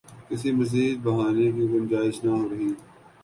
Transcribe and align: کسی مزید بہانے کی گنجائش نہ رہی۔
کسی 0.27 0.49
مزید 0.59 0.95
بہانے 1.03 1.47
کی 1.55 1.63
گنجائش 1.71 2.15
نہ 2.23 2.33
رہی۔ 2.49 2.69